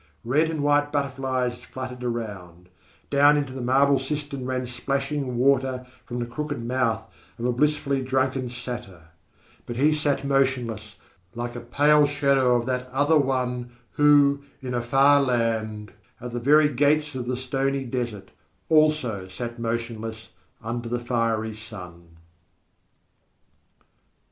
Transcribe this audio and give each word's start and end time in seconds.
Red 0.25 0.49
and 0.49 0.63
white 0.63 0.91
butterflies 0.91 1.61
fluttered 1.63 2.03
around; 2.03 2.69
down 3.11 3.37
into 3.37 3.53
the 3.53 3.61
marble 3.61 3.99
cistern 3.99 4.47
ran 4.47 4.65
splashing 4.65 5.37
water 5.37 5.85
from 6.07 6.17
the 6.17 6.25
crooked 6.25 6.65
mouth 6.65 7.03
of 7.37 7.45
a 7.45 7.51
blissfully 7.51 8.01
drunken 8.01 8.49
Satyr; 8.49 9.09
but 9.67 9.75
he 9.75 9.91
sat 9.91 10.23
motionless, 10.25 10.95
like 11.35 11.55
a 11.55 11.59
pale 11.59 12.07
shadow 12.07 12.55
of 12.55 12.65
that 12.65 12.87
other 12.91 13.15
one 13.15 13.73
who, 13.91 14.43
in 14.59 14.73
a 14.73 14.81
far 14.81 15.21
land, 15.21 15.93
at 16.19 16.31
the 16.31 16.39
very 16.39 16.67
gates 16.69 17.13
of 17.13 17.27
the 17.27 17.37
stony 17.37 17.83
desert, 17.85 18.31
also 18.69 19.27
sat 19.27 19.59
motionless 19.59 20.29
under 20.63 20.89
the 20.89 20.99
fiery 20.99 21.53
sun. 21.53 22.17